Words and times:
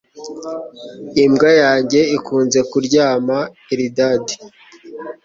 Imbwa 1.25 1.51
yanjye 1.63 1.99
ikunze 2.17 2.59
kuryama 2.69 3.37
Eldad 3.73 4.25